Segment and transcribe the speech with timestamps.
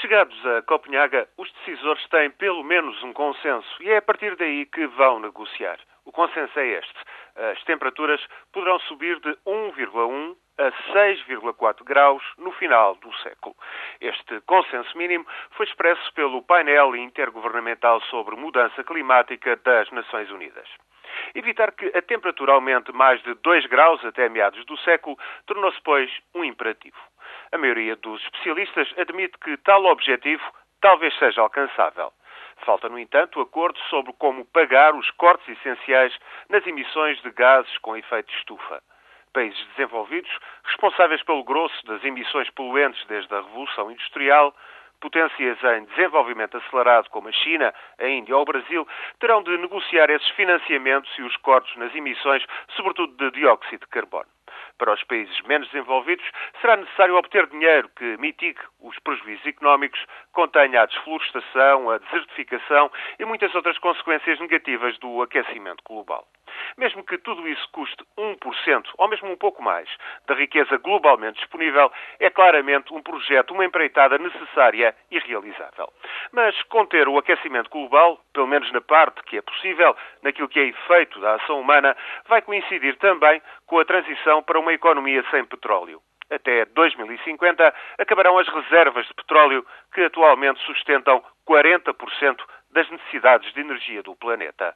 [0.00, 4.64] Chegados a Copenhaga, os decisores têm pelo menos um consenso e é a partir daí
[4.66, 5.76] que vão negociar.
[6.04, 6.94] O consenso é este.
[7.34, 13.56] As temperaturas poderão subir de 1,1 a 6,4 graus no final do século.
[14.00, 20.68] Este consenso mínimo foi expresso pelo painel intergovernamental sobre mudança climática das Nações Unidas.
[21.34, 26.10] Evitar que a temperatura aumente mais de 2 graus até meados do século tornou-se, pois,
[26.34, 26.96] um imperativo.
[27.50, 30.42] A maioria dos especialistas admite que tal objetivo
[30.82, 32.12] talvez seja alcançável.
[32.58, 36.14] Falta, no entanto, acordo sobre como pagar os cortes essenciais
[36.50, 38.82] nas emissões de gases com efeito estufa.
[39.32, 40.30] Países desenvolvidos,
[40.64, 44.54] responsáveis pelo grosso das emissões poluentes desde a Revolução Industrial,
[45.00, 48.86] potências em desenvolvimento acelerado como a China, a Índia ou o Brasil,
[49.20, 52.44] terão de negociar esses financiamentos e os cortes nas emissões,
[52.76, 54.37] sobretudo de dióxido de carbono.
[54.78, 56.24] Para os países menos desenvolvidos,
[56.60, 63.24] será necessário obter dinheiro que mitigue os prejuízos económicos, contenha a desflorestação, a desertificação e
[63.24, 66.26] muitas outras consequências negativas do aquecimento global.
[66.78, 69.88] Mesmo que tudo isso custe 1%, ou mesmo um pouco mais,
[70.28, 71.90] da riqueza globalmente disponível,
[72.20, 75.92] é claramente um projeto, uma empreitada necessária e realizável.
[76.30, 80.66] Mas conter o aquecimento global, pelo menos na parte que é possível, naquilo que é
[80.66, 81.96] efeito da ação humana,
[82.28, 86.00] vai coincidir também com a transição para uma economia sem petróleo.
[86.30, 92.36] Até 2050 acabarão as reservas de petróleo que atualmente sustentam 40%
[92.70, 94.74] das necessidades de energia do planeta.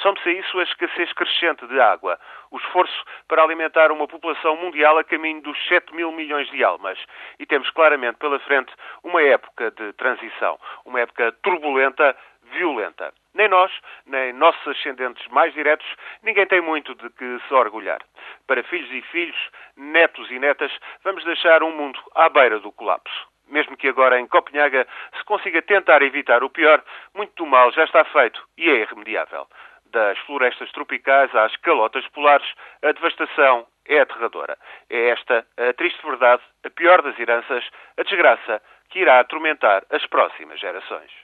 [0.00, 2.18] Soma-se a isso a escassez crescente de água,
[2.50, 6.98] o esforço para alimentar uma população mundial a caminho dos 7 mil milhões de almas.
[7.38, 8.72] E temos claramente pela frente
[9.02, 12.16] uma época de transição, uma época turbulenta,
[12.52, 13.12] violenta.
[13.34, 13.72] Nem nós,
[14.06, 15.86] nem nossos ascendentes mais diretos,
[16.22, 18.00] ninguém tem muito de que se orgulhar.
[18.46, 20.72] Para filhos e filhos, netos e netas,
[21.02, 25.62] vamos deixar um mundo à beira do colapso mesmo que agora em Copenhaga se consiga
[25.62, 26.82] tentar evitar o pior,
[27.14, 29.46] muito do mal já está feito e é irremediável.
[29.86, 32.46] Das florestas tropicais às calotas polares,
[32.82, 34.58] a devastação é aterradora.
[34.90, 37.64] É esta a triste verdade, a pior das heranças,
[37.96, 41.23] a desgraça que irá atormentar as próximas gerações.